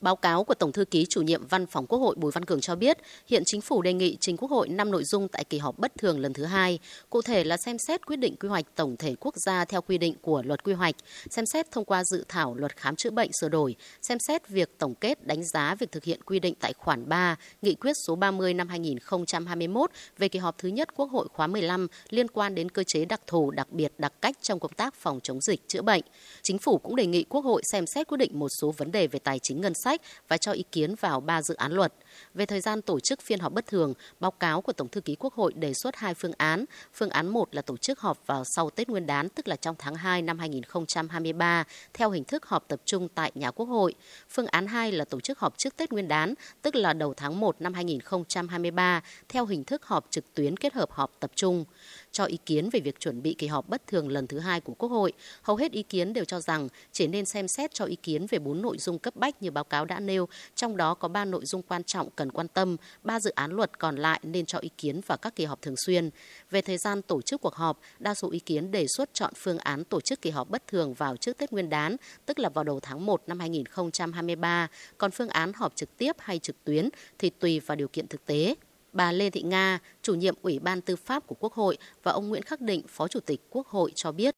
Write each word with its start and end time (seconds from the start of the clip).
Báo 0.00 0.16
cáo 0.16 0.44
của 0.44 0.54
Tổng 0.54 0.72
thư 0.72 0.84
ký 0.84 1.06
chủ 1.08 1.22
nhiệm 1.22 1.46
Văn 1.46 1.66
phòng 1.66 1.86
Quốc 1.86 1.98
hội 1.98 2.14
Bùi 2.18 2.32
Văn 2.32 2.44
Cường 2.44 2.60
cho 2.60 2.76
biết, 2.76 2.98
hiện 3.26 3.42
chính 3.46 3.60
phủ 3.60 3.82
đề 3.82 3.92
nghị 3.92 4.16
trình 4.20 4.36
Quốc 4.36 4.50
hội 4.50 4.68
5 4.68 4.90
nội 4.90 5.04
dung 5.04 5.28
tại 5.28 5.44
kỳ 5.44 5.58
họp 5.58 5.78
bất 5.78 5.92
thường 5.98 6.18
lần 6.18 6.32
thứ 6.32 6.44
hai, 6.44 6.78
cụ 7.10 7.22
thể 7.22 7.44
là 7.44 7.56
xem 7.56 7.78
xét 7.78 8.06
quyết 8.06 8.16
định 8.16 8.36
quy 8.36 8.48
hoạch 8.48 8.64
tổng 8.74 8.96
thể 8.96 9.14
quốc 9.20 9.34
gia 9.36 9.64
theo 9.64 9.82
quy 9.82 9.98
định 9.98 10.14
của 10.22 10.42
luật 10.42 10.64
quy 10.64 10.72
hoạch, 10.72 10.94
xem 11.30 11.46
xét 11.46 11.70
thông 11.70 11.84
qua 11.84 12.04
dự 12.04 12.24
thảo 12.28 12.54
luật 12.54 12.76
khám 12.76 12.96
chữa 12.96 13.10
bệnh 13.10 13.30
sửa 13.40 13.48
đổi, 13.48 13.76
xem 14.02 14.18
xét 14.18 14.48
việc 14.48 14.78
tổng 14.78 14.94
kết 14.94 15.26
đánh 15.26 15.44
giá 15.44 15.74
việc 15.74 15.92
thực 15.92 16.04
hiện 16.04 16.22
quy 16.22 16.40
định 16.40 16.54
tại 16.60 16.72
khoản 16.72 17.08
3, 17.08 17.36
nghị 17.62 17.74
quyết 17.74 17.92
số 18.06 18.16
30 18.16 18.54
năm 18.54 18.68
2021 18.68 19.90
về 20.18 20.28
kỳ 20.28 20.38
họp 20.38 20.58
thứ 20.58 20.68
nhất 20.68 20.88
Quốc 20.96 21.10
hội 21.10 21.28
khóa 21.32 21.46
15 21.46 21.86
liên 22.10 22.28
quan 22.28 22.54
đến 22.54 22.68
cơ 22.68 22.82
chế 22.86 23.04
đặc 23.04 23.20
thù 23.26 23.50
đặc 23.50 23.72
biệt 23.72 23.92
đặc 23.98 24.12
cách 24.20 24.36
trong 24.42 24.60
công 24.60 24.72
tác 24.72 24.94
phòng 24.94 25.20
chống 25.22 25.40
dịch 25.40 25.68
chữa 25.68 25.82
bệnh. 25.82 26.02
Chính 26.42 26.58
phủ 26.58 26.78
cũng 26.78 26.96
đề 26.96 27.06
nghị 27.06 27.22
Quốc 27.22 27.44
hội 27.44 27.62
xem 27.72 27.86
xét 27.86 28.06
quyết 28.08 28.18
định 28.18 28.38
một 28.38 28.48
số 28.48 28.74
vấn 28.76 28.92
đề 28.92 29.06
về 29.06 29.18
tài 29.18 29.38
chính 29.38 29.60
ngân 29.60 29.72
sách 29.74 29.89
và 30.28 30.36
cho 30.36 30.52
ý 30.52 30.64
kiến 30.72 30.94
vào 30.94 31.20
ba 31.20 31.42
dự 31.42 31.54
án 31.54 31.72
luật. 31.72 31.92
Về 32.34 32.46
thời 32.46 32.60
gian 32.60 32.82
tổ 32.82 33.00
chức 33.00 33.20
phiên 33.20 33.40
họp 33.40 33.52
bất 33.52 33.66
thường, 33.66 33.94
báo 34.20 34.30
cáo 34.30 34.60
của 34.60 34.72
Tổng 34.72 34.88
thư 34.88 35.00
ký 35.00 35.16
Quốc 35.18 35.34
hội 35.34 35.52
đề 35.52 35.74
xuất 35.74 35.96
hai 35.96 36.14
phương 36.14 36.32
án. 36.36 36.64
Phương 36.94 37.10
án 37.10 37.28
1 37.28 37.54
là 37.54 37.62
tổ 37.62 37.76
chức 37.76 38.00
họp 38.00 38.26
vào 38.26 38.44
sau 38.44 38.70
Tết 38.70 38.88
Nguyên 38.88 39.06
đán, 39.06 39.28
tức 39.28 39.48
là 39.48 39.56
trong 39.56 39.76
tháng 39.78 39.94
2 39.94 40.22
năm 40.22 40.38
2023, 40.38 41.64
theo 41.94 42.10
hình 42.10 42.24
thức 42.24 42.46
họp 42.46 42.68
tập 42.68 42.80
trung 42.84 43.08
tại 43.14 43.32
nhà 43.34 43.50
Quốc 43.50 43.66
hội. 43.66 43.94
Phương 44.28 44.46
án 44.46 44.66
2 44.66 44.92
là 44.92 45.04
tổ 45.04 45.20
chức 45.20 45.38
họp 45.38 45.58
trước 45.58 45.76
Tết 45.76 45.92
Nguyên 45.92 46.08
đán, 46.08 46.34
tức 46.62 46.74
là 46.74 46.92
đầu 46.92 47.14
tháng 47.14 47.40
1 47.40 47.56
năm 47.60 47.74
2023, 47.74 49.02
theo 49.28 49.46
hình 49.46 49.64
thức 49.64 49.84
họp 49.84 50.06
trực 50.10 50.34
tuyến 50.34 50.56
kết 50.56 50.74
hợp 50.74 50.90
họp 50.92 51.10
tập 51.20 51.30
trung. 51.34 51.64
Cho 52.12 52.24
ý 52.24 52.38
kiến 52.46 52.70
về 52.72 52.80
việc 52.80 53.00
chuẩn 53.00 53.22
bị 53.22 53.34
kỳ 53.38 53.46
họp 53.46 53.68
bất 53.68 53.86
thường 53.86 54.08
lần 54.08 54.26
thứ 54.26 54.38
hai 54.38 54.60
của 54.60 54.74
Quốc 54.74 54.88
hội, 54.88 55.12
hầu 55.42 55.56
hết 55.56 55.72
ý 55.72 55.82
kiến 55.82 56.12
đều 56.12 56.24
cho 56.24 56.40
rằng 56.40 56.68
chỉ 56.92 57.06
nên 57.06 57.24
xem 57.26 57.48
xét 57.48 57.74
cho 57.74 57.84
ý 57.84 57.96
kiến 57.96 58.26
về 58.30 58.38
bốn 58.38 58.62
nội 58.62 58.78
dung 58.78 58.98
cấp 58.98 59.16
bách 59.16 59.42
như 59.42 59.50
báo 59.50 59.64
cáo 59.64 59.84
đã 59.84 60.00
nêu, 60.00 60.28
trong 60.54 60.76
đó 60.76 60.94
có 60.94 61.08
ba 61.08 61.24
nội 61.24 61.46
dung 61.46 61.62
quan 61.62 61.84
trọng 61.84 62.10
cần 62.10 62.32
quan 62.32 62.48
tâm, 62.48 62.76
ba 63.02 63.20
dự 63.20 63.30
án 63.30 63.52
luật 63.52 63.78
còn 63.78 63.96
lại 63.96 64.20
nên 64.22 64.46
cho 64.46 64.58
ý 64.58 64.70
kiến 64.78 65.00
vào 65.06 65.18
các 65.18 65.36
kỳ 65.36 65.44
họp 65.44 65.62
thường 65.62 65.74
xuyên. 65.76 66.10
Về 66.50 66.60
thời 66.60 66.78
gian 66.78 67.02
tổ 67.02 67.22
chức 67.22 67.40
cuộc 67.40 67.54
họp, 67.54 67.80
đa 67.98 68.14
số 68.14 68.30
ý 68.30 68.38
kiến 68.38 68.70
đề 68.70 68.86
xuất 68.88 69.10
chọn 69.14 69.32
phương 69.36 69.58
án 69.58 69.84
tổ 69.84 70.00
chức 70.00 70.22
kỳ 70.22 70.30
họp 70.30 70.50
bất 70.50 70.66
thường 70.66 70.94
vào 70.94 71.16
trước 71.16 71.38
Tết 71.38 71.52
Nguyên 71.52 71.70
đán, 71.70 71.96
tức 72.26 72.38
là 72.38 72.48
vào 72.48 72.64
đầu 72.64 72.80
tháng 72.80 73.06
1 73.06 73.22
năm 73.26 73.40
2023, 73.40 74.68
còn 74.98 75.10
phương 75.10 75.28
án 75.28 75.52
họp 75.52 75.76
trực 75.76 75.96
tiếp 75.96 76.16
hay 76.18 76.38
trực 76.38 76.64
tuyến 76.64 76.88
thì 77.18 77.30
tùy 77.30 77.60
vào 77.60 77.76
điều 77.76 77.88
kiện 77.88 78.08
thực 78.08 78.26
tế. 78.26 78.54
Bà 78.92 79.12
Lê 79.12 79.30
Thị 79.30 79.42
Nga, 79.42 79.78
chủ 80.02 80.14
nhiệm 80.14 80.34
Ủy 80.42 80.58
ban 80.58 80.80
Tư 80.80 80.96
pháp 80.96 81.26
của 81.26 81.34
Quốc 81.34 81.52
hội 81.52 81.78
và 82.02 82.12
ông 82.12 82.28
Nguyễn 82.28 82.42
Khắc 82.42 82.60
Định, 82.60 82.82
Phó 82.88 83.08
Chủ 83.08 83.20
tịch 83.20 83.40
Quốc 83.50 83.66
hội 83.66 83.92
cho 83.94 84.12
biết. 84.12 84.34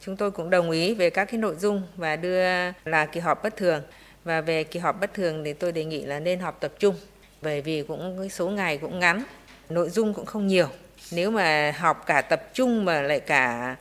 Chúng 0.00 0.16
tôi 0.16 0.30
cũng 0.30 0.50
đồng 0.50 0.70
ý 0.70 0.94
về 0.94 1.10
các 1.10 1.24
cái 1.24 1.40
nội 1.40 1.56
dung 1.58 1.82
và 1.96 2.16
đưa 2.16 2.44
là 2.84 3.06
kỳ 3.12 3.20
họp 3.20 3.42
bất 3.42 3.56
thường. 3.56 3.82
Và 4.24 4.40
về 4.40 4.64
kỳ 4.64 4.80
họp 4.80 5.00
bất 5.00 5.14
thường 5.14 5.44
thì 5.44 5.52
tôi 5.52 5.72
đề 5.72 5.84
nghị 5.84 6.04
là 6.04 6.20
nên 6.20 6.40
họp 6.40 6.60
tập 6.60 6.72
trung 6.78 6.94
bởi 7.42 7.60
vì 7.60 7.82
cũng 7.82 8.16
cái 8.18 8.28
số 8.28 8.48
ngày 8.48 8.78
cũng 8.78 9.00
ngắn, 9.00 9.22
nội 9.68 9.90
dung 9.90 10.14
cũng 10.14 10.26
không 10.26 10.46
nhiều. 10.46 10.68
Nếu 11.12 11.30
mà 11.30 11.74
họp 11.78 12.06
cả 12.06 12.20
tập 12.20 12.50
trung 12.54 12.84
mà 12.84 13.02
lại 13.02 13.20
cả 13.20 13.76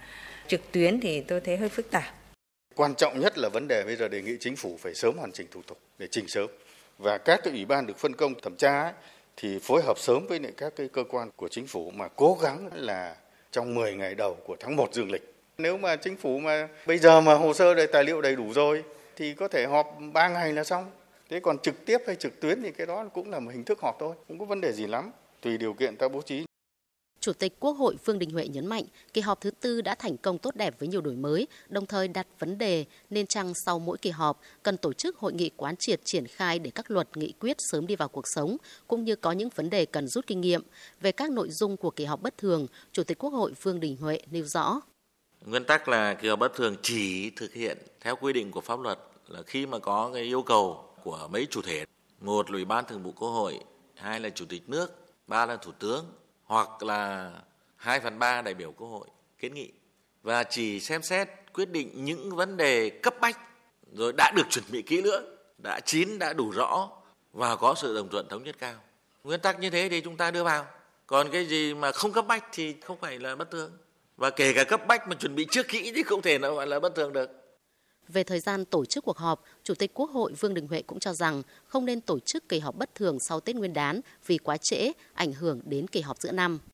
trực 0.47 0.61
tuyến 0.71 0.99
thì 0.99 1.21
tôi 1.21 1.41
thấy 1.41 1.57
hơi 1.57 1.69
phức 1.69 1.91
tạp. 1.91 2.13
Quan 2.75 2.95
trọng 2.95 3.19
nhất 3.19 3.37
là 3.37 3.49
vấn 3.49 3.67
đề 3.67 3.83
bây 3.85 3.95
giờ 3.95 4.07
đề 4.07 4.21
nghị 4.21 4.37
chính 4.39 4.55
phủ 4.55 4.77
phải 4.81 4.93
sớm 4.95 5.17
hoàn 5.17 5.31
chỉnh 5.31 5.47
thủ 5.51 5.61
tục 5.67 5.79
để 5.97 6.07
trình 6.11 6.27
sớm 6.27 6.47
và 6.97 7.17
các 7.17 7.39
cái 7.43 7.53
ủy 7.53 7.65
ban 7.65 7.87
được 7.87 7.97
phân 7.97 8.15
công 8.15 8.33
thẩm 8.41 8.55
tra 8.55 8.81
ấy, 8.81 8.93
thì 9.37 9.59
phối 9.59 9.81
hợp 9.81 9.99
sớm 9.99 10.27
với 10.27 10.39
các 10.57 10.73
cái 10.75 10.87
cơ 10.87 11.03
quan 11.09 11.29
của 11.35 11.47
chính 11.47 11.67
phủ 11.67 11.91
mà 11.91 12.07
cố 12.07 12.37
gắng 12.41 12.69
là 12.73 13.15
trong 13.51 13.75
10 13.75 13.93
ngày 13.93 14.15
đầu 14.15 14.37
của 14.45 14.55
tháng 14.59 14.75
1 14.75 14.93
dương 14.93 15.11
lịch. 15.11 15.33
Nếu 15.57 15.77
mà 15.77 15.95
chính 15.95 16.17
phủ 16.17 16.39
mà 16.39 16.67
bây 16.85 16.97
giờ 16.97 17.21
mà 17.21 17.33
hồ 17.33 17.53
sơ 17.53 17.73
đầy 17.73 17.87
tài 17.87 18.03
liệu 18.03 18.21
đầy 18.21 18.35
đủ 18.35 18.53
rồi 18.53 18.83
thì 19.15 19.33
có 19.33 19.47
thể 19.47 19.65
họp 19.65 19.97
3 20.13 20.27
ngày 20.27 20.53
là 20.53 20.63
xong. 20.63 20.91
Thế 21.29 21.39
còn 21.39 21.59
trực 21.59 21.85
tiếp 21.85 21.97
hay 22.07 22.15
trực 22.15 22.39
tuyến 22.39 22.61
thì 22.61 22.71
cái 22.71 22.87
đó 22.87 23.05
cũng 23.13 23.31
là 23.31 23.39
một 23.39 23.51
hình 23.51 23.63
thức 23.63 23.79
họp 23.81 23.95
thôi, 23.99 24.15
không 24.27 24.39
có 24.39 24.45
vấn 24.45 24.61
đề 24.61 24.71
gì 24.71 24.87
lắm. 24.87 25.11
Tùy 25.41 25.57
điều 25.57 25.73
kiện 25.73 25.95
ta 25.95 26.07
bố 26.07 26.21
trí. 26.21 26.45
Chủ 27.25 27.33
tịch 27.33 27.59
Quốc 27.59 27.73
hội 27.77 27.95
Vương 28.05 28.19
Đình 28.19 28.29
Huệ 28.29 28.47
nhấn 28.47 28.65
mạnh, 28.65 28.83
kỳ 29.13 29.21
họp 29.21 29.41
thứ 29.41 29.51
tư 29.51 29.81
đã 29.81 29.95
thành 29.95 30.17
công 30.17 30.37
tốt 30.37 30.55
đẹp 30.55 30.79
với 30.79 30.89
nhiều 30.89 31.01
đổi 31.01 31.15
mới, 31.15 31.47
đồng 31.69 31.85
thời 31.85 32.07
đặt 32.07 32.27
vấn 32.39 32.57
đề 32.57 32.85
nên 33.09 33.27
chăng 33.27 33.53
sau 33.65 33.79
mỗi 33.79 33.97
kỳ 33.97 34.09
họp 34.09 34.39
cần 34.63 34.77
tổ 34.77 34.93
chức 34.93 35.17
hội 35.17 35.33
nghị 35.33 35.49
quán 35.57 35.75
triệt 35.79 36.01
triển 36.03 36.27
khai 36.27 36.59
để 36.59 36.71
các 36.75 36.91
luật 36.91 37.17
nghị 37.17 37.33
quyết 37.39 37.57
sớm 37.59 37.87
đi 37.87 37.95
vào 37.95 38.07
cuộc 38.07 38.27
sống, 38.27 38.57
cũng 38.87 39.03
như 39.03 39.15
có 39.15 39.31
những 39.31 39.49
vấn 39.55 39.69
đề 39.69 39.85
cần 39.85 40.07
rút 40.07 40.27
kinh 40.27 40.41
nghiệm. 40.41 40.61
Về 41.01 41.11
các 41.11 41.31
nội 41.31 41.49
dung 41.51 41.77
của 41.77 41.91
kỳ 41.91 42.05
họp 42.05 42.21
bất 42.21 42.37
thường, 42.37 42.67
Chủ 42.91 43.03
tịch 43.03 43.17
Quốc 43.17 43.29
hội 43.29 43.53
Vương 43.61 43.79
Đình 43.79 43.97
Huệ 43.97 44.19
nêu 44.31 44.45
rõ. 44.45 44.81
Nguyên 45.45 45.65
tắc 45.65 45.87
là 45.87 46.13
kỳ 46.13 46.27
họp 46.27 46.39
bất 46.39 46.55
thường 46.55 46.75
chỉ 46.81 47.29
thực 47.29 47.53
hiện 47.53 47.77
theo 48.01 48.15
quy 48.15 48.33
định 48.33 48.51
của 48.51 48.61
pháp 48.61 48.79
luật 48.79 48.99
là 49.27 49.41
khi 49.43 49.65
mà 49.65 49.79
có 49.79 50.11
cái 50.13 50.23
yêu 50.23 50.41
cầu 50.41 50.89
của 51.03 51.27
mấy 51.31 51.47
chủ 51.49 51.61
thể, 51.61 51.85
một 52.21 52.51
là 52.51 52.55
Ủy 52.55 52.65
ban 52.65 52.85
Thường 52.85 53.03
vụ 53.03 53.11
Quốc 53.11 53.29
hội, 53.29 53.59
hai 53.95 54.19
là 54.19 54.29
Chủ 54.29 54.45
tịch 54.49 54.69
nước, 54.69 55.05
ba 55.27 55.45
là 55.45 55.55
Thủ 55.55 55.71
tướng, 55.79 56.05
hoặc 56.45 56.83
là 56.83 57.31
2 57.75 57.99
phần 57.99 58.19
3 58.19 58.41
đại 58.41 58.53
biểu 58.53 58.71
Quốc 58.71 58.87
hội 58.87 59.07
kiến 59.39 59.53
nghị 59.53 59.71
và 60.23 60.43
chỉ 60.43 60.79
xem 60.79 61.03
xét 61.03 61.29
quyết 61.53 61.69
định 61.69 62.05
những 62.05 62.35
vấn 62.35 62.57
đề 62.57 62.89
cấp 62.89 63.13
bách 63.21 63.39
rồi 63.93 64.13
đã 64.17 64.31
được 64.35 64.43
chuẩn 64.49 64.65
bị 64.71 64.81
kỹ 64.81 65.01
lưỡng, 65.01 65.25
đã 65.57 65.79
chín, 65.79 66.19
đã 66.19 66.33
đủ 66.33 66.51
rõ 66.51 66.89
và 67.33 67.55
có 67.55 67.75
sự 67.77 67.95
đồng 67.95 68.09
thuận 68.09 68.27
thống 68.29 68.43
nhất 68.43 68.55
cao. 68.59 68.75
Nguyên 69.23 69.39
tắc 69.39 69.59
như 69.59 69.69
thế 69.69 69.89
thì 69.89 70.01
chúng 70.01 70.17
ta 70.17 70.31
đưa 70.31 70.43
vào. 70.43 70.65
Còn 71.07 71.29
cái 71.31 71.45
gì 71.45 71.73
mà 71.73 71.91
không 71.91 72.13
cấp 72.13 72.27
bách 72.27 72.45
thì 72.51 72.75
không 72.81 72.97
phải 72.97 73.19
là 73.19 73.35
bất 73.35 73.51
thường. 73.51 73.77
Và 74.17 74.29
kể 74.29 74.53
cả 74.53 74.63
cấp 74.63 74.87
bách 74.87 75.07
mà 75.07 75.15
chuẩn 75.15 75.35
bị 75.35 75.47
trước 75.51 75.67
kỹ 75.67 75.91
thì 75.95 76.03
không 76.03 76.21
thể 76.21 76.37
nào 76.37 76.55
gọi 76.55 76.67
là 76.67 76.79
bất 76.79 76.95
thường 76.95 77.13
được. 77.13 77.44
Về 78.07 78.23
thời 78.23 78.39
gian 78.39 78.65
tổ 78.65 78.85
chức 78.85 79.03
cuộc 79.03 79.17
họp, 79.17 79.43
Chủ 79.63 79.73
tịch 79.75 79.91
Quốc 79.93 80.11
hội 80.11 80.33
Vương 80.33 80.53
Đình 80.53 80.67
Huệ 80.67 80.81
cũng 80.81 80.99
cho 80.99 81.13
rằng 81.13 81.43
không 81.67 81.85
nên 81.85 82.01
tổ 82.01 82.19
chức 82.19 82.49
kỳ 82.49 82.59
họp 82.59 82.75
bất 82.75 82.95
thường 82.95 83.19
sau 83.19 83.39
Tết 83.39 83.55
Nguyên 83.55 83.73
đán 83.73 84.01
vì 84.25 84.37
quá 84.37 84.57
trễ, 84.57 84.91
ảnh 85.13 85.33
hưởng 85.33 85.61
đến 85.65 85.87
kỳ 85.87 86.01
họp 86.01 86.21
giữa 86.21 86.31
năm. 86.31 86.59